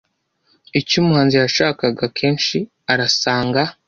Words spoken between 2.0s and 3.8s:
Akenshi arasanga